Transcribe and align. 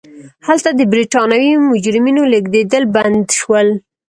هلته 0.47 0.69
د 0.75 0.81
برېټانوي 0.91 1.51
مجرمینو 1.71 2.21
لېږدېدل 2.33 2.83
بند 2.95 3.25
شول. 3.39 3.67